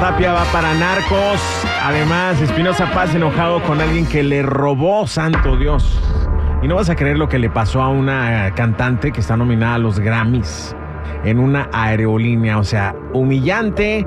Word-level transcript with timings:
Tapia 0.00 0.32
va 0.32 0.44
para 0.52 0.74
Narcos. 0.74 1.40
Además, 1.82 2.40
Espinosa 2.40 2.90
Paz 2.92 3.14
enojado 3.14 3.62
con 3.62 3.80
alguien 3.80 4.06
que 4.06 4.22
le 4.22 4.42
robó, 4.42 5.06
santo 5.06 5.56
Dios. 5.56 5.98
Y 6.62 6.68
no 6.68 6.76
vas 6.76 6.90
a 6.90 6.96
creer 6.96 7.18
lo 7.18 7.28
que 7.28 7.38
le 7.38 7.50
pasó 7.50 7.82
a 7.82 7.88
una 7.88 8.52
cantante 8.54 9.12
que 9.12 9.20
está 9.20 9.36
nominada 9.36 9.74
a 9.76 9.78
los 9.78 10.00
Grammys 10.00 10.74
en 11.24 11.38
una 11.38 11.68
aerolínea. 11.72 12.58
O 12.58 12.64
sea, 12.64 12.94
humillante. 13.12 14.06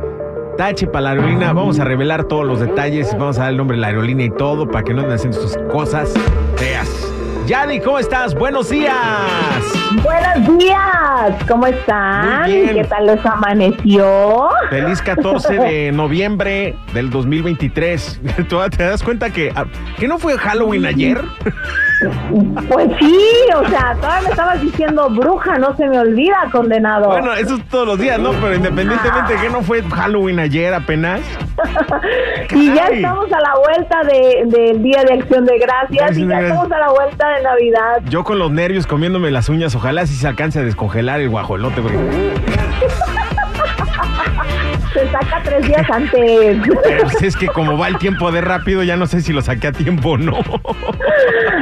Tache 0.57 0.87
para 0.87 1.01
la 1.01 1.09
aerolínea. 1.11 1.53
Vamos 1.53 1.79
a 1.79 1.83
revelar 1.83 2.23
todos 2.25 2.45
los 2.45 2.59
detalles. 2.59 3.11
Vamos 3.17 3.37
a 3.37 3.43
dar 3.43 3.51
el 3.51 3.57
nombre 3.57 3.77
de 3.77 3.81
la 3.81 3.87
aerolínea 3.87 4.25
y 4.25 4.31
todo 4.31 4.67
para 4.67 4.83
que 4.83 4.93
no 4.93 5.01
anden 5.01 5.15
haciendo 5.15 5.39
sus 5.39 5.57
cosas 5.71 6.13
feas. 6.55 6.89
Yadi, 7.45 7.79
¿cómo 7.79 7.99
estás? 7.99 8.33
Buenos 8.35 8.69
días. 8.69 8.93
Buenos 10.03 10.57
días, 10.59 11.33
¿cómo 11.47 11.65
están? 11.65 12.41
Muy 12.43 12.51
bien. 12.51 12.75
¿Qué 12.75 12.83
tal 12.83 13.05
les 13.07 13.25
amaneció? 13.25 14.49
Feliz 14.69 15.01
14 15.01 15.53
de 15.57 15.91
noviembre 15.93 16.75
del 16.93 17.09
2023. 17.09 18.21
¿Tú 18.49 18.57
¿Te 18.75 18.83
das 18.83 19.01
cuenta 19.01 19.29
que, 19.31 19.51
ah, 19.55 19.65
que 19.97 20.07
no 20.07 20.19
fue 20.19 20.37
Halloween 20.37 20.85
ayer? 20.85 21.21
Pues 22.69 22.89
sí, 22.99 23.17
o 23.55 23.67
sea, 23.69 23.95
todavía 23.99 24.21
me 24.21 24.29
estabas 24.29 24.61
diciendo 24.61 25.09
bruja, 25.09 25.57
no 25.57 25.75
se 25.77 25.87
me 25.87 25.99
olvida, 25.99 26.37
condenado. 26.51 27.07
Bueno, 27.07 27.33
eso 27.33 27.55
es 27.55 27.65
todos 27.69 27.87
los 27.87 27.97
días, 27.99 28.19
¿no? 28.19 28.31
Pero 28.33 28.53
independientemente 28.55 29.33
de 29.33 29.39
que 29.41 29.49
no 29.49 29.61
fue 29.63 29.81
Halloween 29.81 30.39
ayer 30.39 30.73
apenas. 30.75 31.21
y 32.51 32.71
ya 32.73 32.85
estamos 32.89 33.25
a 33.31 33.39
la 33.39 33.53
vuelta 33.65 34.03
de- 34.03 34.43
del 34.45 34.83
Día 34.83 35.03
de 35.05 35.13
Acción 35.15 35.45
de 35.45 35.57
Gracias 35.57 36.03
Acción 36.03 36.25
y 36.25 36.27
de 36.27 36.33
ya 36.35 36.39
Gracias. 36.41 36.51
estamos 36.51 36.71
a 36.71 36.79
la 36.79 36.89
vuelta 36.91 37.29
de 37.29 37.41
Navidad. 37.43 38.01
Yo 38.09 38.23
con 38.23 38.37
los 38.37 38.51
nervios 38.51 38.85
comiéndome 38.85 39.31
las 39.31 39.49
uñas, 39.49 39.73
ojalá 39.73 39.86
si 40.05 40.15
se 40.15 40.27
alcance 40.27 40.59
a 40.59 40.63
descongelar 40.63 41.21
el 41.21 41.29
guajolote. 41.29 41.81
Se 44.93 45.11
saca 45.11 45.41
tres 45.43 45.67
días 45.67 45.89
antes. 45.91 46.57
Pero 46.83 47.03
pues 47.03 47.21
es 47.21 47.35
que 47.35 47.47
como 47.47 47.77
va 47.77 47.87
el 47.87 47.97
tiempo 47.97 48.31
de 48.31 48.41
rápido, 48.41 48.83
ya 48.83 48.97
no 48.97 49.05
sé 49.05 49.21
si 49.21 49.31
lo 49.31 49.41
saqué 49.41 49.67
a 49.67 49.71
tiempo 49.71 50.11
o 50.11 50.17
no. 50.17 50.39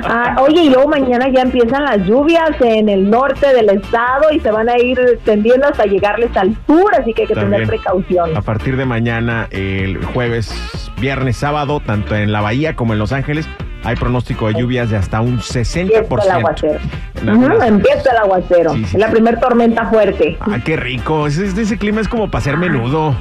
Ah, 0.06 0.36
oye, 0.40 0.64
y 0.64 0.70
luego 0.70 0.88
mañana 0.88 1.28
ya 1.30 1.42
empiezan 1.42 1.84
las 1.84 2.00
lluvias 2.06 2.52
en 2.62 2.88
el 2.90 3.10
norte 3.10 3.54
del 3.54 3.70
estado 3.70 4.32
y 4.32 4.40
se 4.40 4.52
van 4.52 4.70
a 4.70 4.78
ir 4.78 5.00
extendiendo 5.00 5.68
hasta 5.68 5.86
llegarles 5.86 6.36
al 6.38 6.56
sur, 6.66 6.94
así 6.96 7.14
que 7.14 7.24
hay 7.24 7.28
que 7.28 7.34
También. 7.34 7.64
tener 7.64 7.68
precaución. 7.68 8.36
A 8.38 8.42
partir 8.42 8.78
de 8.78 8.86
mañana, 8.86 9.48
el 9.52 10.04
jueves, 10.06 10.54
viernes, 11.00 11.38
sábado, 11.38 11.82
tanto 11.86 12.16
en 12.16 12.32
la 12.32 12.42
Bahía 12.42 12.76
como 12.76 12.94
en 12.94 13.00
Los 13.00 13.12
Ángeles, 13.12 13.48
hay 13.86 13.96
pronóstico 13.96 14.48
de 14.48 14.56
lluvias 14.60 14.90
de 14.90 14.98
hasta 14.98 15.22
un 15.22 15.40
60%. 15.40 15.92
Empieza 15.96 16.26
el 16.26 16.32
aguacero. 16.32 17.64
Empieza 17.64 18.12
el 18.12 18.18
aguacero. 18.18 18.74
Sí, 18.74 18.86
sí, 18.86 18.98
la 18.98 19.08
sí. 19.08 19.14
primer 19.14 19.40
tormenta 19.40 19.86
fuerte. 19.86 20.38
Ah, 20.42 20.58
qué 20.64 20.76
rico. 20.76 21.28
Ese, 21.28 21.46
ese 21.46 21.78
clima 21.78 22.02
es 22.02 22.08
como 22.08 22.30
para 22.30 22.40
hacer 22.40 22.58
menudo. 22.58 23.16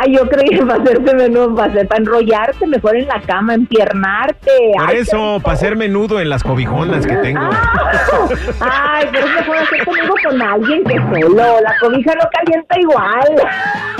Ay, 0.00 0.14
yo 0.16 0.26
creí 0.28 0.48
que 0.58 0.64
para 0.64 0.82
hacerte 0.82 1.14
menos, 1.14 1.48
para, 1.54 1.70
hacer- 1.70 1.86
para 1.88 2.00
enrollarte 2.00 2.66
mejor 2.66 2.96
en 2.96 3.06
la 3.06 3.20
cama, 3.20 3.52
empiernarte. 3.52 4.50
Por 4.78 4.88
Ay, 4.88 4.96
eso, 4.96 5.38
para 5.42 5.54
hacer 5.54 5.76
menudo 5.76 6.20
en 6.20 6.30
las 6.30 6.42
cobijonas 6.42 7.06
que 7.06 7.14
tengo. 7.16 7.40
Ah, 7.42 8.94
Ay, 8.94 9.08
pero 9.12 9.26
es 9.26 9.34
mejor 9.34 9.56
hacer 9.58 9.84
conmigo 9.84 10.14
con 10.26 10.40
alguien 10.42 10.84
que 10.84 10.96
solo. 10.96 11.60
La 11.60 11.74
cobija 11.82 12.14
no 12.14 12.28
calienta 12.32 12.80
igual. 12.80 13.34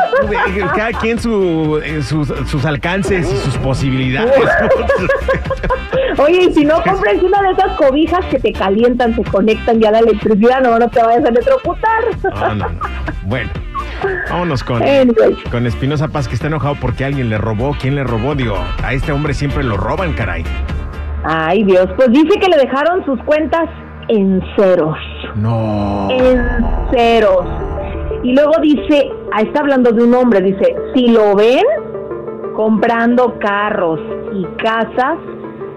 Cada 0.76 0.92
quien 0.92 1.19
su, 1.19 1.80
eh, 1.82 2.02
sus, 2.02 2.28
sus 2.46 2.64
alcances 2.64 3.30
y 3.30 3.36
sus 3.36 3.56
posibilidades. 3.58 4.32
Oye, 6.19 6.44
y 6.44 6.52
si 6.52 6.64
no 6.64 6.82
compres 6.82 7.22
una 7.22 7.42
de 7.42 7.50
esas 7.52 7.76
cobijas 7.76 8.24
que 8.26 8.38
te 8.38 8.52
calientan, 8.52 9.14
se 9.14 9.22
conectan 9.24 9.80
ya 9.80 9.91
a 9.91 9.92
la 9.92 9.98
electricidad, 10.00 10.60
no, 10.60 10.78
no 10.78 10.88
te 10.88 11.02
vayas 11.02 11.24
a 11.24 11.28
electrocutar. 11.28 12.04
No, 12.34 12.54
no, 12.54 12.69
no. 12.69 12.80
Bueno, 13.24 13.50
vámonos 14.30 14.64
con, 14.64 14.82
con 15.50 15.66
Espinosa 15.66 16.08
Paz, 16.08 16.26
que 16.28 16.34
está 16.34 16.48
enojado 16.48 16.76
porque 16.80 17.04
alguien 17.04 17.30
le 17.30 17.38
robó. 17.38 17.76
¿Quién 17.80 17.94
le 17.94 18.04
robó? 18.04 18.34
Digo, 18.34 18.56
a 18.82 18.92
este 18.92 19.12
hombre 19.12 19.34
siempre 19.34 19.62
lo 19.62 19.76
roban, 19.76 20.12
caray. 20.14 20.44
Ay, 21.25 21.62
Dios, 21.64 21.88
pues 21.96 22.10
dice 22.10 22.38
que 22.40 22.48
le 22.48 22.56
dejaron 22.56 23.04
sus 23.04 23.22
cuentas 23.25 23.69
en 24.08 24.42
ceros. 24.56 24.96
No. 25.36 26.08
en 26.10 26.42
ceros. 26.90 27.46
Y 28.22 28.32
luego 28.32 28.52
dice, 28.62 29.10
ah, 29.32 29.42
está 29.42 29.60
hablando 29.60 29.92
de 29.92 30.02
un 30.02 30.14
hombre, 30.14 30.40
dice, 30.40 30.76
si 30.94 31.08
lo 31.08 31.34
ven 31.34 31.64
comprando 32.54 33.38
carros 33.38 34.00
y 34.32 34.44
casas, 34.62 35.18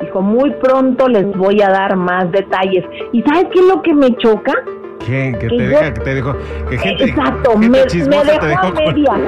dijo, 0.01 0.21
muy 0.21 0.51
pronto 0.55 1.07
les 1.07 1.31
voy 1.37 1.61
a 1.61 1.69
dar 1.69 1.95
más 1.95 2.31
detalles. 2.31 2.83
¿Y 3.11 3.21
sabes 3.21 3.45
qué 3.53 3.59
es 3.59 3.65
lo 3.67 3.81
que 3.81 3.93
me 3.93 4.15
choca? 4.17 4.53
¿Qué? 5.05 5.31
Que 5.39 5.47
que 5.47 5.47
te 5.47 5.57
yo- 5.57 5.69
deja, 5.69 5.93
que 5.93 5.99
te 6.01 6.13
dejó. 6.15 6.35
Que 6.69 6.77
gente, 6.77 7.03
Exacto, 7.05 7.51
gente 7.51 7.69
me, 7.69 7.77
dejó, 7.79 8.39
te 8.39 8.47
dejó 8.47 8.67
a 8.67 8.73
con- 8.73 8.83
medias. 8.85 9.19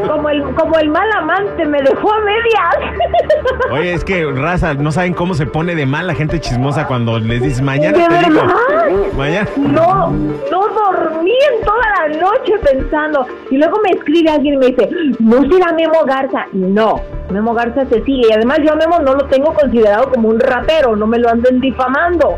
Como 0.08 0.28
el, 0.28 0.42
como 0.54 0.78
el 0.78 0.88
mal 0.90 1.08
amante, 1.16 1.64
me 1.64 1.80
dejó 1.82 2.12
a 2.12 2.20
medias. 2.20 2.94
Oye, 3.70 3.92
es 3.94 4.04
que 4.04 4.24
raza, 4.26 4.74
no 4.74 4.90
saben 4.92 5.14
cómo 5.14 5.34
se 5.34 5.46
pone 5.46 5.74
de 5.74 5.86
mal 5.86 6.06
la 6.06 6.14
gente 6.14 6.40
chismosa 6.40 6.86
cuando 6.86 7.18
les 7.18 7.42
dices 7.42 7.62
mañana 7.62 7.96
¿De 7.98 8.04
te 8.08 8.28
digo. 8.30 8.40
verdad? 8.42 9.12
Mañana. 9.16 9.48
No, 9.56 10.10
no 10.10 10.68
dormí 10.68 11.32
en 11.32 11.64
toda 11.64 12.08
la 12.08 12.20
noche 12.20 12.52
pensando. 12.62 13.26
Y 13.50 13.58
luego 13.58 13.78
me 13.84 13.90
escribe 13.90 14.30
alguien 14.30 14.54
y 14.54 14.56
me 14.58 14.66
dice, 14.66 14.88
¿no 15.20 15.40
será 15.42 15.72
Memo 15.72 16.04
Garza? 16.06 16.46
No, 16.52 17.00
Memo 17.30 17.54
Garza 17.54 17.84
se 17.86 18.02
sigue. 18.04 18.26
Y 18.28 18.32
además 18.32 18.58
yo 18.64 18.72
a 18.72 18.76
Memo 18.76 18.98
no 19.00 19.14
lo 19.14 19.24
tengo 19.26 19.52
considerado 19.54 20.10
como 20.10 20.28
un 20.28 20.40
rapero, 20.40 20.96
no 20.96 21.06
me 21.06 21.18
lo 21.18 21.28
anden 21.30 21.60
difamando. 21.60 22.36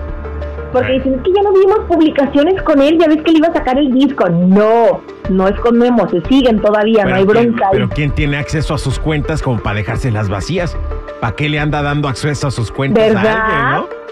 Porque 0.73 0.93
dicen, 0.93 1.15
es 1.15 1.23
que 1.23 1.33
ya 1.33 1.43
no 1.43 1.53
vimos 1.53 1.79
publicaciones 1.89 2.63
con 2.63 2.81
él, 2.81 2.99
ya 2.99 3.07
ves 3.09 3.23
que 3.23 3.33
le 3.33 3.39
iba 3.39 3.49
a 3.49 3.53
sacar 3.53 3.79
el 3.79 3.93
disco. 3.93 4.29
No, 4.31 5.03
no 5.29 5.49
es 5.49 5.59
con 5.61 5.77
Memo, 5.79 6.09
se 6.09 6.21
siguen 6.23 6.61
todavía, 6.61 7.05
no 7.05 7.15
hay 7.17 7.25
Pero, 7.27 7.41
¿quién, 7.41 7.53
bronca. 7.53 7.69
pero 7.73 7.89
¿quién 7.91 8.11
tiene 8.13 8.39
acceso 8.39 8.75
a 8.75 8.79
sus 8.79 8.99
cuentas 8.99 9.43
como 9.43 9.59
para 9.61 9.77
dejárselas 9.77 10.29
vacías? 10.29 10.77
¿Para 11.21 11.37
qué 11.37 11.49
le 11.49 11.61
anda 11.61 11.83
dando 11.83 12.09
acceso 12.09 12.47
a 12.49 12.51
sus 12.51 12.71
cuentas 12.73 13.05
¿Verdad? 13.13 13.27
a 13.37 13.75
alguien, 13.77 13.89
no? 13.97 14.03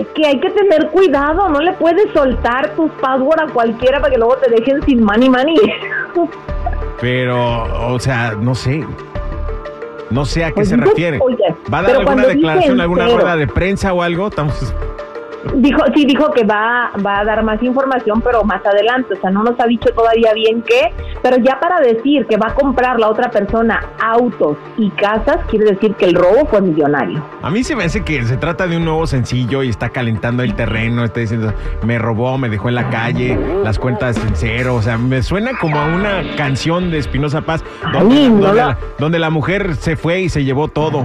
Es 0.00 0.06
que 0.14 0.26
hay 0.26 0.40
que 0.40 0.50
tener 0.50 0.88
cuidado, 0.88 1.48
no 1.48 1.60
le 1.60 1.72
puedes 1.74 2.12
soltar 2.12 2.74
tus 2.74 2.90
passwords 3.00 3.42
a 3.42 3.46
cualquiera 3.52 4.00
para 4.00 4.12
que 4.12 4.18
luego 4.18 4.36
te 4.36 4.50
dejen 4.50 4.82
sin 4.82 5.02
money 5.02 5.30
money. 5.30 5.56
Pero, 7.00 7.92
o 7.94 7.98
sea, 7.98 8.34
no 8.40 8.54
sé. 8.54 8.84
No 10.10 10.24
sé 10.24 10.44
a 10.44 10.48
qué 10.48 10.54
Pues 10.54 10.68
se 10.68 10.76
refiere. 10.76 11.18
oye, 11.20 11.36
¿Va 11.72 11.80
a 11.80 11.82
dar 11.82 11.96
alguna 11.96 12.26
declaración, 12.26 12.80
alguna 12.80 13.06
rueda 13.08 13.36
de 13.36 13.46
prensa 13.46 13.92
o 13.92 14.02
algo? 14.02 14.28
Estamos... 14.28 14.74
Dijo, 15.54 15.82
sí, 15.94 16.04
dijo 16.04 16.30
que 16.32 16.44
va, 16.44 16.90
va 17.04 17.20
a 17.20 17.24
dar 17.24 17.42
más 17.42 17.62
información, 17.62 18.20
pero 18.20 18.42
más 18.44 18.64
adelante. 18.66 19.14
O 19.14 19.20
sea, 19.20 19.30
no 19.30 19.42
nos 19.42 19.58
ha 19.60 19.66
dicho 19.66 19.88
todavía 19.94 20.32
bien 20.34 20.62
qué. 20.62 20.92
Pero 21.22 21.36
ya 21.38 21.58
para 21.60 21.80
decir 21.80 22.26
que 22.26 22.36
va 22.36 22.48
a 22.48 22.54
comprar 22.54 22.98
la 22.98 23.08
otra 23.08 23.30
persona 23.30 23.80
autos 24.02 24.56
y 24.76 24.90
casas, 24.90 25.38
quiere 25.48 25.66
decir 25.72 25.94
que 25.94 26.04
el 26.06 26.14
robo 26.14 26.46
fue 26.46 26.60
millonario. 26.60 27.22
A 27.42 27.50
mí 27.50 27.62
se 27.64 27.74
me 27.76 27.84
hace 27.84 28.04
que 28.04 28.22
se 28.24 28.36
trata 28.36 28.66
de 28.66 28.76
un 28.76 28.84
nuevo 28.84 29.06
sencillo 29.06 29.62
y 29.62 29.68
está 29.68 29.88
calentando 29.90 30.42
el 30.42 30.54
terreno, 30.54 31.04
está 31.04 31.20
diciendo, 31.20 31.52
me 31.84 31.98
robó, 31.98 32.36
me 32.38 32.48
dejó 32.48 32.68
en 32.68 32.74
la 32.74 32.90
calle, 32.90 33.38
las 33.64 33.78
cuentas 33.78 34.16
en 34.18 34.34
cero. 34.36 34.74
O 34.74 34.82
sea, 34.82 34.98
me 34.98 35.22
suena 35.22 35.52
como 35.60 35.78
a 35.78 35.86
una 35.86 36.22
canción 36.36 36.90
de 36.90 36.98
Espinosa 36.98 37.40
Paz 37.42 37.64
donde, 37.92 38.16
Ay, 38.16 38.28
no 38.30 38.36
donde 38.46 38.56
la- 38.56 38.66
la, 38.66 38.78
donde 38.98 39.18
la 39.18 39.30
mujer 39.30 39.76
se 39.76 39.96
fue 39.96 40.20
y 40.20 40.28
se 40.28 40.44
llevó 40.44 40.68
todo. 40.68 41.04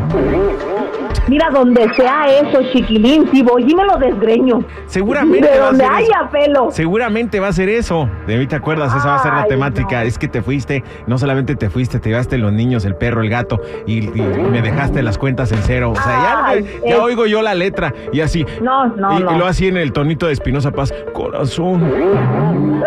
Mira, 1.28 1.50
donde 1.50 1.88
sea 1.94 2.26
eso, 2.42 2.62
chiquilín, 2.74 3.30
si 3.32 3.42
voy 3.44 3.70
y 3.70 3.76
me 3.76 3.86
lo 3.86 3.98
desgreño. 3.98 4.64
Seguramente 4.88 5.48
De 5.50 5.60
va 5.60 5.66
a 5.66 5.68
donde 5.70 5.84
eso. 5.84 5.94
haya 5.94 6.30
pelo. 6.32 6.72
Seguramente 6.72 7.40
va 7.40 7.48
a 7.50 7.54
ser 7.54 7.70
eso. 7.70 8.10
De 8.28 8.38
mí 8.38 8.48
te 8.48 8.56
acuerdas, 8.56 8.94
esa 8.96 9.08
va 9.08 9.16
a 9.16 9.24
ser 9.24 9.34
la 9.34 9.42
Ay, 9.44 9.50
temática. 9.50 10.02
no. 10.02 10.08
Es 10.08 10.18
que 10.18 10.28
te 10.28 10.42
fuiste, 10.42 10.84
no 11.08 11.18
solamente 11.18 11.56
te 11.56 11.70
fuiste, 11.70 12.00
te 12.00 12.10
llevaste 12.10 12.38
los 12.38 12.52
niños, 12.52 12.86
el 12.86 12.96
perro, 12.96 13.22
el 13.22 13.30
gato, 13.30 13.62
y, 13.86 14.00
y 14.08 14.22
me 14.22 14.62
dejaste 14.62 15.02
las 15.04 15.18
cuentas 15.18 15.52
en 15.52 15.60
cero. 15.62 15.92
O 15.92 15.96
sea, 15.96 16.06
ya, 16.06 16.46
Ay, 16.46 16.66
ya 16.86 16.96
es- 16.96 17.00
oigo 17.00 17.26
yo 17.28 17.42
la 17.42 17.54
letra 17.56 17.94
y 18.12 18.22
así. 18.22 18.46
No, 18.62 18.88
no, 18.88 19.20
y, 19.20 19.24
no. 19.24 19.36
y 19.36 19.38
lo 19.38 19.46
así 19.46 19.68
en 19.68 19.78
el 19.78 19.94
tonito 19.94 20.28
de 20.28 20.34
Espinosa 20.34 20.72
Paz, 20.72 20.94
corazón. 21.14 21.82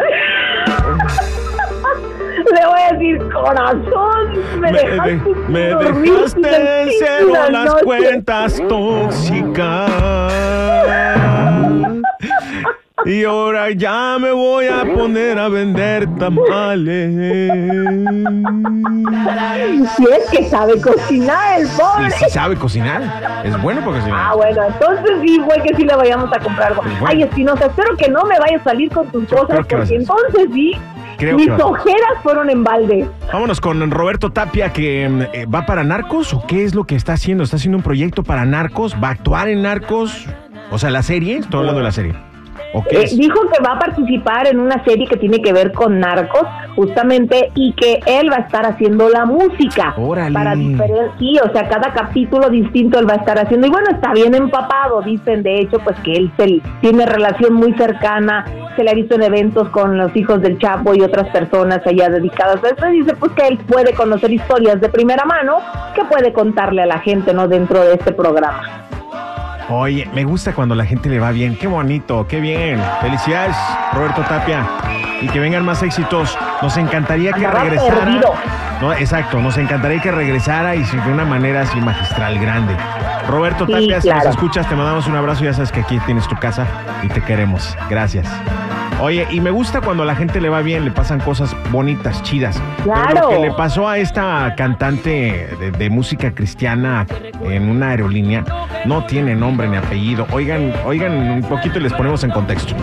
le 2.54 2.66
voy 2.66 2.80
a 2.80 2.92
decir, 2.92 3.18
corazón, 3.32 4.60
me, 4.60 4.72
dejaste, 4.72 5.10
de- 5.10 5.34
me 5.48 5.68
dormir 5.70 6.12
dejaste 6.12 6.82
en 6.82 6.88
cero 6.98 7.28
la 7.32 7.50
las 7.50 7.64
noche". 7.66 7.84
cuentas 7.84 8.62
tóxicas. 8.68 9.90
Y 13.06 13.22
ahora 13.24 13.70
ya 13.70 14.16
me 14.18 14.32
voy 14.32 14.66
a 14.66 14.82
poner 14.94 15.38
a 15.38 15.48
vender 15.50 16.08
tamales. 16.16 17.14
Si 19.96 20.04
es 20.04 20.30
que 20.30 20.44
sabe 20.48 20.80
cocinar 20.80 21.60
el 21.60 21.68
pobre. 21.68 22.10
si 22.12 22.30
sabe 22.30 22.56
cocinar, 22.56 23.02
es 23.44 23.60
bueno 23.60 23.82
para 23.84 23.98
cocinar. 23.98 24.20
Ah, 24.30 24.34
bueno, 24.34 24.62
entonces 24.64 25.10
sí, 25.20 25.38
fue 25.44 25.60
que 25.62 25.74
sí 25.76 25.84
le 25.84 25.94
vayamos 25.94 26.32
a 26.32 26.38
comprar 26.40 26.68
algo. 26.68 26.82
Bueno. 26.82 27.06
Ay, 27.06 27.22
Espinosa, 27.24 27.66
espero 27.66 27.94
que 27.96 28.08
no 28.08 28.24
me 28.24 28.38
vayas 28.38 28.62
a 28.62 28.64
salir 28.64 28.90
con 28.90 29.06
tus 29.10 29.28
cosas, 29.28 29.66
porque 29.68 29.96
entonces 29.96 30.48
sí, 30.54 30.72
Creo 31.16 31.36
mis 31.36 31.46
que 31.46 31.62
ojeras 31.62 32.22
fueron 32.22 32.50
en 32.50 32.64
balde. 32.64 33.08
Vámonos 33.32 33.60
con 33.60 33.90
Roberto 33.90 34.30
Tapia, 34.30 34.72
que 34.72 35.08
mm, 35.08 35.22
eh, 35.32 35.46
va 35.46 35.66
para 35.66 35.84
Narcos 35.84 36.34
o 36.34 36.44
qué 36.46 36.64
es 36.64 36.74
lo 36.74 36.84
que 36.84 36.96
está 36.96 37.14
haciendo. 37.14 37.44
¿Está 37.44 37.56
haciendo 37.56 37.78
un 37.78 37.84
proyecto 37.84 38.22
para 38.22 38.44
Narcos? 38.44 38.96
¿Va 39.02 39.08
a 39.08 39.12
actuar 39.12 39.48
en 39.48 39.62
Narcos? 39.62 40.26
O 40.70 40.78
sea, 40.78 40.90
la 40.90 41.02
serie, 41.02 41.38
estoy 41.38 41.60
hablando 41.60 41.78
de 41.78 41.84
la 41.84 41.92
serie. 41.92 42.14
¿O 42.72 42.82
qué 42.82 43.02
Eh, 43.02 43.08
dijo 43.12 43.40
que 43.42 43.62
va 43.62 43.74
a 43.74 43.78
participar 43.78 44.48
en 44.48 44.58
una 44.58 44.82
serie 44.84 45.06
que 45.06 45.16
tiene 45.16 45.40
que 45.40 45.52
ver 45.52 45.72
con 45.72 46.00
narcos, 46.00 46.42
justamente, 46.74 47.52
y 47.54 47.72
que 47.74 48.00
él 48.06 48.30
va 48.30 48.38
a 48.38 48.40
estar 48.40 48.66
haciendo 48.66 49.08
la 49.08 49.24
música. 49.24 49.94
Órale. 49.96 50.34
Para 50.34 50.54
sí, 51.18 51.36
o 51.38 51.52
sea, 51.52 51.68
cada 51.68 51.92
capítulo 51.92 52.50
distinto 52.50 52.98
él 52.98 53.08
va 53.08 53.14
a 53.14 53.18
estar 53.18 53.38
haciendo. 53.38 53.68
Y 53.68 53.70
bueno, 53.70 53.90
está 53.92 54.12
bien 54.12 54.34
empapado, 54.34 55.00
dicen 55.02 55.44
de 55.44 55.60
hecho, 55.60 55.78
pues 55.84 55.96
que 56.00 56.14
él 56.14 56.32
se, 56.36 56.60
tiene 56.80 57.06
relación 57.06 57.54
muy 57.54 57.72
cercana, 57.74 58.44
se 58.76 58.84
le 58.84 58.90
ha 58.90 58.94
visto 58.94 59.14
en 59.14 59.22
eventos 59.22 59.68
con 59.70 59.96
los 59.98 60.14
hijos 60.16 60.40
del 60.42 60.58
Chapo 60.58 60.94
y 60.94 61.00
otras 61.02 61.28
personas 61.30 61.80
allá 61.86 62.08
dedicadas 62.08 62.62
a 62.64 62.68
eso. 62.68 62.88
Y 62.92 63.00
dice 63.00 63.14
pues 63.16 63.32
que 63.32 63.46
él 63.48 63.58
puede 63.66 63.92
conocer 63.94 64.32
historias 64.32 64.80
de 64.80 64.88
primera 64.88 65.24
mano 65.24 65.58
que 65.94 66.04
puede 66.04 66.32
contarle 66.32 66.82
a 66.82 66.86
la 66.86 66.98
gente, 67.00 67.32
¿no? 67.34 67.48
Dentro 67.48 67.80
de 67.80 67.94
este 67.94 68.12
programa. 68.12 68.62
Oye, 69.70 70.08
me 70.14 70.24
gusta 70.24 70.52
cuando 70.52 70.74
la 70.74 70.84
gente 70.84 71.08
le 71.08 71.18
va 71.18 71.30
bien. 71.30 71.56
Qué 71.56 71.66
bonito, 71.66 72.26
qué 72.28 72.38
bien. 72.40 72.78
Felicidades, 73.00 73.56
Roberto 73.94 74.20
Tapia. 74.22 74.62
Y 75.22 75.28
que 75.28 75.40
vengan 75.40 75.64
más 75.64 75.82
éxitos. 75.82 76.36
Nos 76.60 76.76
encantaría 76.76 77.32
que 77.32 77.46
Andaba 77.46 77.64
regresara. 77.64 77.94
perdido. 78.00 78.34
No, 78.82 78.92
exacto, 78.92 79.40
nos 79.40 79.56
encantaría 79.56 80.02
que 80.02 80.10
regresara 80.10 80.74
y 80.74 80.82
de 80.82 81.10
una 81.12 81.24
manera 81.24 81.62
así 81.62 81.80
magistral, 81.80 82.38
grande. 82.38 82.74
Roberto 83.28 83.64
Sí, 83.64 83.72
Tapia, 83.72 84.00
si 84.02 84.10
nos 84.10 84.26
escuchas, 84.26 84.68
te 84.68 84.74
mandamos 84.74 85.06
un 85.06 85.16
abrazo. 85.16 85.44
Ya 85.44 85.54
sabes 85.54 85.72
que 85.72 85.80
aquí 85.80 85.98
tienes 86.00 86.28
tu 86.28 86.36
casa 86.36 86.66
y 87.02 87.08
te 87.08 87.22
queremos. 87.22 87.74
Gracias. 87.88 88.26
Oye, 89.00 89.26
y 89.30 89.40
me 89.40 89.50
gusta 89.50 89.80
cuando 89.80 90.04
a 90.04 90.06
la 90.06 90.14
gente 90.14 90.40
le 90.40 90.48
va 90.48 90.62
bien, 90.62 90.84
le 90.84 90.90
pasan 90.90 91.20
cosas 91.20 91.54
bonitas, 91.70 92.22
chidas. 92.22 92.60
Pero 92.78 92.94
Claro. 92.94 93.20
lo 93.22 93.28
que 93.28 93.38
le 93.48 93.52
pasó 93.52 93.88
a 93.88 93.98
esta 93.98 94.54
cantante 94.56 95.48
de, 95.60 95.70
de 95.72 95.90
música 95.90 96.32
cristiana 96.34 97.06
en 97.44 97.68
una 97.68 97.90
aerolínea 97.90 98.44
no 98.86 99.04
tiene 99.04 99.34
nombre 99.34 99.68
ni 99.68 99.76
apellido. 99.76 100.26
Oigan, 100.32 100.72
oigan 100.86 101.12
un 101.30 101.42
poquito 101.42 101.78
y 101.78 101.82
les 101.82 101.92
ponemos 101.92 102.22
en 102.24 102.30
contexto. 102.30 102.74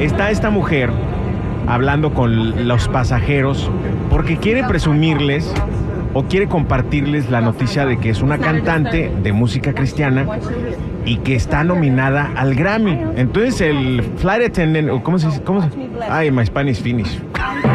Está 0.00 0.30
esta 0.30 0.50
mujer 0.50 0.90
hablando 1.66 2.14
con 2.14 2.66
los 2.66 2.88
pasajeros 2.88 3.70
porque 4.10 4.36
quiere 4.38 4.64
presumirles 4.64 5.52
o 6.14 6.22
quiere 6.24 6.48
compartirles 6.48 7.30
la 7.30 7.40
noticia 7.40 7.84
de 7.84 7.98
que 7.98 8.10
es 8.10 8.22
una 8.22 8.38
cantante 8.38 9.12
de 9.22 9.32
música 9.32 9.74
cristiana 9.74 10.24
y 11.08 11.16
que 11.18 11.34
está 11.34 11.64
nominada 11.64 12.30
al 12.36 12.54
Grammy. 12.54 12.98
Entonces 13.16 13.62
el 13.62 14.02
flight 14.18 14.50
attendant, 14.50 15.02
¿cómo 15.02 15.18
se 15.18 15.28
dice? 15.28 15.42
¿Cómo 15.42 15.62
se? 15.62 15.68
Ay, 16.08 16.30
my 16.30 16.44
Spanish 16.44 16.82
finish. 16.82 17.18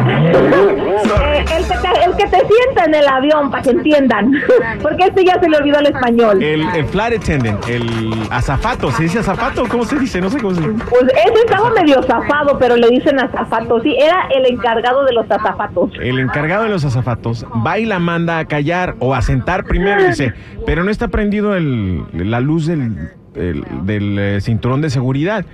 Eh, 0.06 1.44
el, 1.56 1.66
que 1.66 1.74
te, 1.76 2.04
el 2.04 2.16
que 2.16 2.26
te 2.26 2.46
sienta 2.46 2.84
en 2.86 2.94
el 2.94 3.08
avión, 3.08 3.50
para 3.50 3.62
que 3.62 3.70
entiendan. 3.70 4.32
Porque 4.82 5.06
este 5.06 5.24
ya 5.24 5.40
se 5.40 5.48
le 5.48 5.56
olvidó 5.56 5.80
el 5.80 5.86
español. 5.86 6.42
El, 6.42 6.62
el 6.74 6.84
flight 6.86 7.20
attendant, 7.20 7.68
el 7.68 8.12
azafato, 8.30 8.92
¿se 8.92 9.02
dice 9.02 9.18
azafato? 9.18 9.64
¿Cómo 9.68 9.84
se 9.84 9.98
dice? 9.98 10.20
No 10.20 10.30
sé 10.30 10.40
cómo 10.40 10.54
se 10.54 10.60
dice. 10.60 10.84
Pues 10.88 11.02
ese 11.02 11.44
estaba 11.44 11.70
medio 11.70 12.02
zafado, 12.04 12.56
pero 12.58 12.76
le 12.76 12.88
dicen 12.88 13.18
azafato. 13.18 13.80
Sí, 13.80 13.96
era 13.98 14.28
el 14.34 14.46
encargado 14.46 15.04
de 15.04 15.12
los 15.12 15.28
azafatos. 15.28 15.90
El 16.00 16.20
encargado 16.20 16.64
de 16.64 16.70
los 16.70 16.84
azafatos 16.84 17.44
va 17.66 17.78
y 17.80 17.84
la 17.84 17.98
manda 17.98 18.38
a 18.38 18.44
callar 18.44 18.94
o 19.00 19.12
a 19.14 19.22
sentar 19.22 19.64
primero, 19.64 20.04
dice, 20.04 20.32
pero 20.66 20.84
no 20.84 20.90
está 20.90 21.08
prendido 21.08 21.56
el, 21.56 22.04
la 22.12 22.40
luz 22.40 22.66
del, 22.66 23.10
el- 23.34 23.64
del 23.84 24.18
eh, 24.18 24.40
cinturón 24.40 24.80
de 24.80 24.90
seguridad. 24.90 25.44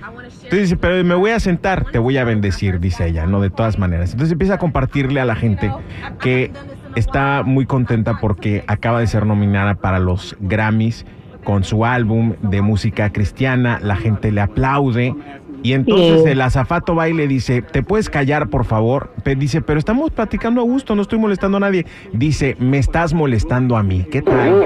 Entonces 0.43 0.61
dice, 0.69 0.77
pero 0.77 1.03
me 1.03 1.15
voy 1.15 1.31
a 1.31 1.39
sentar, 1.39 1.85
te 1.91 1.99
voy 1.99 2.17
a 2.17 2.23
bendecir, 2.23 2.79
dice 2.79 3.07
ella, 3.07 3.25
¿no? 3.25 3.41
De 3.41 3.49
todas 3.49 3.77
maneras. 3.79 4.11
Entonces 4.11 4.33
empieza 4.33 4.55
a 4.55 4.57
compartirle 4.57 5.21
a 5.21 5.25
la 5.25 5.35
gente 5.35 5.71
que 6.19 6.51
está 6.95 7.43
muy 7.45 7.65
contenta 7.65 8.19
porque 8.19 8.63
acaba 8.67 8.99
de 8.99 9.07
ser 9.07 9.25
nominada 9.25 9.75
para 9.75 9.99
los 9.99 10.35
Grammys 10.41 11.05
con 11.43 11.63
su 11.63 11.85
álbum 11.85 12.33
de 12.41 12.61
música 12.61 13.11
cristiana, 13.11 13.79
la 13.81 13.95
gente 13.95 14.31
le 14.31 14.41
aplaude. 14.41 15.15
Y 15.63 15.73
entonces 15.73 16.23
Sí. 16.23 16.29
el 16.31 16.41
azafato 16.41 16.95
va 16.95 17.07
y 17.09 17.13
le 17.13 17.27
dice, 17.27 17.61
¿te 17.61 17.83
puedes 17.83 18.09
callar, 18.09 18.47
por 18.49 18.65
favor? 18.65 19.11
Dice, 19.37 19.61
pero 19.61 19.77
estamos 19.79 20.09
platicando 20.11 20.61
a 20.61 20.63
gusto, 20.63 20.95
no 20.95 21.01
estoy 21.03 21.19
molestando 21.19 21.57
a 21.57 21.59
nadie. 21.59 21.85
Dice, 22.13 22.55
me 22.59 22.77
estás 22.79 23.13
molestando 23.13 23.77
a 23.77 23.83
mí. 23.83 24.05
¿Qué 24.11 24.21
tal? 24.21 24.63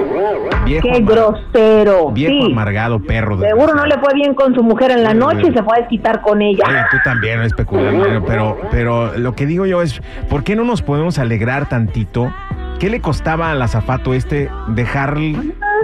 Viejo, 0.64 0.88
Qué 0.90 1.00
grosero. 1.00 2.10
viejo 2.12 2.46
Sí. 2.46 2.52
amargado 2.52 3.00
perro. 3.00 3.38
Seguro 3.40 3.74
no 3.74 3.86
le 3.86 3.98
fue 3.98 4.14
bien 4.14 4.34
con 4.34 4.54
su 4.54 4.62
mujer 4.62 4.90
en 4.90 5.02
la 5.02 5.14
noche 5.14 5.48
y 5.48 5.52
se 5.52 5.62
fue 5.62 5.76
a 5.76 5.80
desquitar 5.80 6.22
con 6.22 6.40
ella. 6.42 6.64
Oye, 6.68 6.78
tú 6.90 6.96
también 7.04 7.38
eres 7.40 7.52
peculiar, 7.52 7.92
Mario, 7.94 8.24
pero, 8.26 8.58
pero 8.70 9.16
lo 9.16 9.34
que 9.34 9.46
digo 9.46 9.66
yo 9.66 9.82
es, 9.82 10.00
¿por 10.28 10.42
qué 10.44 10.56
no 10.56 10.64
nos 10.64 10.82
podemos 10.82 11.18
alegrar 11.18 11.68
tantito? 11.68 12.32
¿Qué 12.80 12.90
le 12.90 13.00
costaba 13.00 13.50
al 13.52 13.62
azafato 13.62 14.12
este 14.12 14.50
dejar 14.68 15.16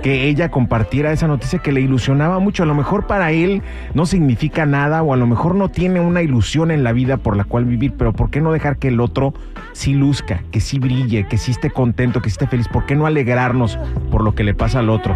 que 0.03 0.29
ella 0.29 0.51
compartiera 0.51 1.13
esa 1.13 1.29
noticia 1.29 1.61
que 1.61 1.73
le 1.73 1.81
ilusionaba 1.81 2.39
mucho? 2.39 2.65
A 2.65 2.67
lo 2.67 2.75
mejor 2.75 3.07
para 3.07 3.31
él 3.31 3.63
no 3.95 4.05
significa 4.05 4.67
nada 4.67 5.03
o 5.03 5.15
a 5.15 5.17
lo 5.17 5.27
mejor 5.27 5.55
no 5.55 5.69
tiene 5.69 6.01
una 6.01 6.23
ilusión 6.23 6.71
en 6.71 6.85
la 6.85 6.93
vida 6.93 7.17
por 7.17 7.37
la 7.37 7.45
cual 7.45 7.65
vivir, 7.65 7.95
pero 7.97 8.13
¿por 8.13 8.31
qué 8.31 8.41
no 8.41 8.53
dejar 8.53 8.77
que 8.77 8.89
el 8.89 9.01
otro 9.01 9.33
sí 9.73 9.95
luzca, 9.95 10.43
que 10.51 10.61
sí 10.61 10.79
brille, 10.79 11.27
que 11.29 11.39
sí 11.39 11.53
esté 11.53 11.71
contento, 11.71 12.21
que 12.21 12.29
sí 12.29 12.35
esté 12.35 12.47
feliz? 12.49 12.69
¿Por 12.69 12.85
qué 12.85 12.97
no 12.97 13.07
alegrarnos 13.07 13.79
por 14.11 14.23
lo 14.23 14.35
que 14.35 14.45
le 14.45 14.55
pasa 14.55 14.81
al 14.81 14.91
otro? 14.91 15.15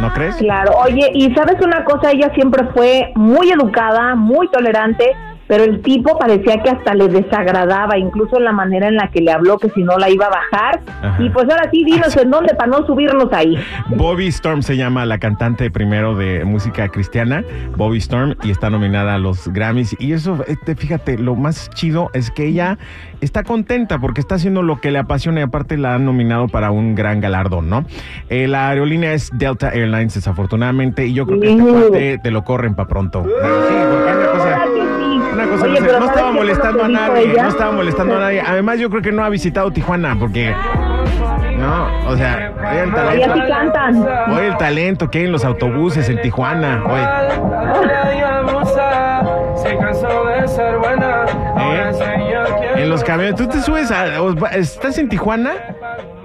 ¿No 0.00 0.12
crees? 0.12 0.36
Claro, 0.36 0.72
oye, 0.84 1.10
y 1.14 1.32
sabes 1.34 1.56
una 1.64 1.84
cosa, 1.84 2.10
ella 2.10 2.32
siempre 2.34 2.64
fue 2.74 3.12
muy 3.14 3.50
educada, 3.50 4.14
muy 4.14 4.48
tolerante, 4.50 5.12
pero 5.46 5.64
el 5.64 5.82
tipo 5.82 6.18
parecía 6.18 6.62
que 6.62 6.70
hasta 6.70 6.94
le 6.94 7.08
desagradaba, 7.08 7.98
incluso 7.98 8.38
en 8.38 8.44
la 8.44 8.52
manera 8.52 8.88
en 8.88 8.96
la 8.96 9.08
que 9.08 9.20
le 9.20 9.32
habló, 9.32 9.58
que 9.58 9.70
si 9.70 9.82
no 9.82 9.98
la 9.98 10.08
iba 10.10 10.26
a 10.26 10.30
bajar. 10.30 10.80
Ajá. 11.02 11.22
Y 11.22 11.30
pues 11.30 11.48
ahora 11.50 11.68
sí, 11.70 11.84
dinos 11.84 12.16
en 12.16 12.30
dónde 12.30 12.54
para 12.54 12.70
no 12.70 12.86
subirnos 12.86 13.32
ahí. 13.32 13.56
Bobby 13.88 14.28
Storm 14.28 14.62
se 14.62 14.76
llama 14.76 15.04
la 15.06 15.18
cantante 15.18 15.70
primero 15.70 16.14
de 16.14 16.44
música 16.44 16.88
cristiana, 16.88 17.44
Bobby 17.76 17.98
Storm, 17.98 18.34
y 18.42 18.50
está 18.50 18.70
nominada 18.70 19.14
a 19.14 19.18
los 19.18 19.48
Grammys. 19.48 19.96
Y 19.98 20.12
eso, 20.12 20.38
este, 20.46 20.74
fíjate, 20.74 21.18
lo 21.18 21.34
más 21.34 21.70
chido 21.70 22.10
es 22.14 22.30
que 22.30 22.46
ella 22.46 22.78
está 23.20 23.42
contenta 23.44 23.98
porque 23.98 24.20
está 24.20 24.36
haciendo 24.36 24.62
lo 24.62 24.80
que 24.80 24.90
le 24.90 24.98
apasiona 24.98 25.40
y 25.40 25.42
aparte 25.42 25.76
la 25.76 25.94
han 25.94 26.04
nominado 26.04 26.48
para 26.48 26.70
un 26.70 26.94
gran 26.94 27.20
galardón, 27.20 27.68
¿no? 27.68 27.84
Eh, 28.28 28.48
la 28.48 28.68
aerolínea 28.68 29.12
es 29.12 29.30
Delta 29.32 29.70
Airlines, 29.70 30.14
desafortunadamente, 30.14 31.06
y 31.06 31.14
yo 31.14 31.26
creo 31.26 31.40
que 31.40 31.50
este 31.50 31.62
cuate 31.62 32.18
te 32.18 32.30
lo 32.30 32.44
corren 32.44 32.74
para 32.74 32.88
pronto. 32.88 33.22
Sí, 33.22 33.74
porque 33.90 34.12
una 34.12 34.26
cosa... 34.32 34.51
cosa 35.52 35.64
Oye, 35.64 35.72
no, 35.72 35.78
sé, 35.80 35.86
pero 35.86 36.00
no 36.00 36.06
¿sabes 36.06 36.16
estaba 36.16 36.32
molestando 36.32 36.84
a 36.84 36.88
nadie, 36.88 37.34
no 37.34 37.48
estaba 37.48 37.72
molestando 37.72 38.16
a 38.16 38.20
nadie. 38.20 38.40
Además, 38.40 38.78
yo 38.78 38.90
creo 38.90 39.02
que 39.02 39.12
no 39.12 39.24
ha 39.24 39.28
visitado 39.28 39.70
Tijuana 39.70 40.16
porque, 40.18 40.54
no, 41.58 42.08
o 42.08 42.16
sea, 42.16 42.52
oye 42.70 42.82
el 42.82 42.92
talento, 42.92 43.34
cantan. 43.48 44.06
oye 44.32 44.46
el 44.46 44.56
talento 44.56 45.10
que 45.10 45.18
hay 45.18 45.24
en 45.24 45.32
los 45.32 45.44
autobuses 45.44 46.08
en 46.08 46.20
Tijuana, 46.20 46.82
oye. 46.86 47.06
Se 49.56 49.76
cansó 49.76 50.24
de 50.24 50.48
ser 50.48 50.78
buena. 50.78 51.24
Ahora 51.56 51.92
sé 51.92 52.04
yo 52.32 52.56
quién 52.58 52.78
En 52.78 52.90
los 52.90 53.04
camiones, 53.04 53.36
tú 53.36 53.46
te 53.46 53.60
subes 53.60 53.92
a, 53.92 54.06
estás 54.56 54.98
en 54.98 55.08
Tijuana 55.08 55.52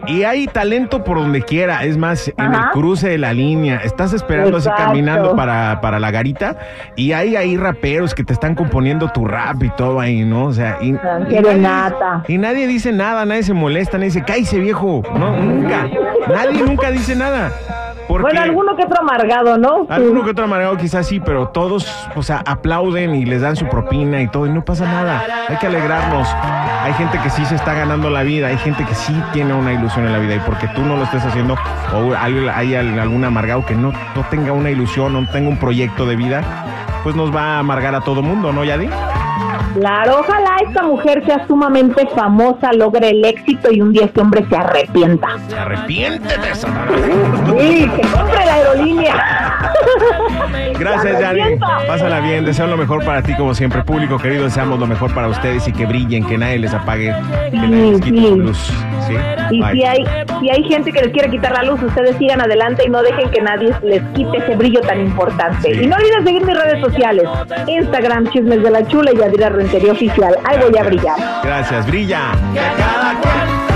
y 0.08 0.24
hay 0.24 0.48
talento 0.48 1.04
por 1.04 1.18
donde 1.18 1.42
quiera. 1.42 1.84
Es 1.84 1.98
más, 1.98 2.28
en 2.38 2.54
el 2.54 2.60
cruce 2.72 3.10
de 3.10 3.18
la 3.18 3.34
línea, 3.34 3.78
estás 3.84 4.14
esperando 4.14 4.58
así 4.58 4.70
caminando 4.78 5.36
para, 5.36 5.80
para 5.82 6.00
la 6.00 6.12
garita 6.12 6.58
y 6.96 7.12
hay 7.12 7.36
ahí 7.36 7.58
raperos 7.58 8.16
que 8.16 8.24
te 8.24 8.34
están 8.34 8.56
componiendo 8.56 9.10
tu 9.10 9.26
rap 9.26 9.62
y 9.64 9.70
todo 9.72 10.00
ahí, 10.00 10.24
¿no? 10.24 10.46
O 10.46 10.54
sea, 10.54 10.78
y, 10.82 10.90
y 11.30 11.36
nadie- 11.52 11.62
y 12.28 12.38
nadie 12.38 12.68
dice 12.68 12.92
nada, 12.92 13.26
nadie 13.26 13.44
se 13.44 13.54
molesta, 13.54 13.98
nadie 13.98 14.06
dice, 14.10 14.24
cállese 14.26 14.60
viejo. 14.60 15.02
No, 15.18 15.36
nunca. 15.38 15.88
Nadie 16.28 16.64
nunca 16.64 16.92
dice 16.92 17.16
nada. 17.16 17.52
Porque 18.08 18.24
Bueno, 18.24 18.42
alguno 18.42 18.76
que 18.76 18.84
otro 18.84 19.02
amargado, 19.02 19.58
¿no? 19.58 19.86
alguno 19.90 20.24
que 20.24 20.32
otro 20.32 20.46
amargado 20.46 20.78
quizás 20.78 21.08
sí, 21.08 21.20
pero 21.20 21.50
todos, 21.50 21.88
o 22.16 22.24
sea, 22.24 22.42
aplauden 22.46 23.16
y 23.16 23.26
les 23.26 23.42
dan 23.42 23.56
su 23.56 23.68
propina 23.68 24.22
y 24.22 24.28
todo, 24.28 24.48
y 24.48 24.50
no 24.50 24.64
pasa 24.64 24.86
nada. 24.86 25.24
Hay 25.50 25.58
que 25.58 25.68
alegrarnos. 25.68 26.28
Hay 26.84 26.94
gente 26.94 27.20
que 27.20 27.30
sí 27.30 27.44
se 27.46 27.56
está 27.56 27.74
ganando 27.74 28.10
la 28.10 28.24
vida, 28.24 28.48
hay 28.48 28.58
gente 28.58 28.86
que 28.86 28.96
sí 28.96 29.14
tiene 29.34 29.54
una 29.54 29.74
ilusión 29.74 30.06
en 30.06 30.14
la 30.14 30.20
vida, 30.20 30.36
y 30.36 30.40
porque 30.40 30.68
tú 30.70 30.82
no 30.82 30.96
lo 30.96 31.04
estés 31.04 31.26
haciendo, 31.26 31.56
o 31.94 32.16
hay, 32.16 32.48
hay 32.48 32.76
algún 32.76 33.26
amargado 33.26 33.66
que 33.66 33.76
no, 33.76 33.92
no 33.92 34.24
tenga 34.30 34.54
una 34.54 34.70
ilusión, 34.70 35.12
no 35.12 35.28
tenga 35.30 35.50
un 35.50 35.58
proyecto 35.58 36.06
de 36.06 36.16
vida, 36.16 36.42
pues 37.04 37.16
nos 37.16 37.36
va 37.36 37.56
a 37.56 37.60
amargar 37.60 37.94
a 37.94 38.02
todo 38.02 38.22
mundo, 38.22 38.54
¿no, 38.54 38.64
Yadi? 38.64 38.90
Claro, 39.75 40.19
ojalá 40.21 40.50
esta 40.67 40.83
mujer 40.83 41.24
sea 41.25 41.45
sumamente 41.47 42.07
famosa, 42.15 42.74
logre 42.74 43.09
el 43.09 43.24
éxito 43.25 43.71
y 43.71 43.81
un 43.81 43.91
día 43.93 44.05
este 44.05 44.21
hombre 44.21 44.45
se 44.50 44.55
arrepienta. 44.55 45.27
Arrepiéntete, 45.59 46.55
Satanás. 46.55 46.88
Sí, 47.59 47.89
que 47.95 48.01
compre 48.07 48.45
la 48.45 48.53
aerolínea. 48.53 49.15
Gracias, 50.79 51.24
arrepienta. 51.24 51.67
Pásala 51.88 52.19
bien. 52.21 52.45
Deseo 52.45 52.67
lo 52.67 52.77
mejor 52.77 53.03
para 53.05 53.21
ti, 53.21 53.33
como 53.36 53.53
siempre. 53.53 53.83
Público 53.83 54.17
querido, 54.17 54.45
deseamos 54.45 54.79
lo 54.79 54.88
mejor 54.88 55.13
para 55.13 55.27
ustedes 55.27 55.67
y 55.67 55.74
que 55.74 55.86
brillen, 55.86 56.25
que 56.25 56.38
nadie 56.38 56.59
les 56.59 56.74
apague, 56.74 57.13
que 57.51 57.57
nadie 57.57 57.91
les 57.91 58.01
quite 58.01 58.17
Sí, 58.17 58.27
su 58.27 58.33
sí. 58.33 58.39
luz. 58.39 58.74
¿Sí? 59.07 59.13
Y 59.51 59.62
Bye. 59.62 59.71
si 59.71 59.83
hay, 59.86 60.03
si 60.41 60.50
hay 60.50 60.63
gente 60.65 60.91
que 60.91 61.01
les 61.01 61.13
quiere 61.13 61.29
quitar 61.29 61.53
la 61.53 61.63
luz, 61.63 61.81
ustedes 61.81 62.17
sigan 62.17 62.41
adelante 62.41 62.83
y 62.86 62.89
no 62.89 63.01
dejen 63.01 63.29
que 63.31 63.41
nadie 63.41 63.74
les 63.83 64.01
quite 64.13 64.38
ese 64.39 64.55
brillo 64.55 64.81
tan 64.81 65.00
importante. 65.00 65.74
Sí. 65.74 65.83
Y 65.83 65.88
no 65.88 65.95
olviden 65.95 66.25
seguir 66.25 66.43
mis 66.45 66.57
redes 66.57 66.81
sociales. 66.81 67.24
Instagram, 67.67 68.27
Chismes 68.31 68.62
de 68.63 68.71
la 68.71 68.86
Chula 68.88 69.12
y 69.13 69.21
Adira 69.21 69.50
Rentería 69.58 69.92
Oficial. 69.92 70.38
Ahí 70.44 70.60
voy 70.60 70.78
a 70.78 70.84
brillar. 70.84 71.18
Gracias, 71.44 71.88
brilla. 71.88 72.32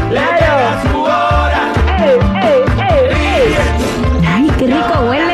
¡Claro! 0.09 0.53
¡Ey, 1.97 2.19
ey, 2.43 2.61
ey, 2.77 3.03
ey! 3.09 3.55
Ay, 4.27 4.51
qué 4.59 4.65
rico 4.67 4.93
huele. 5.07 5.30